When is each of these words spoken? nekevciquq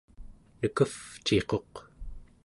nekevciquq 0.61 1.73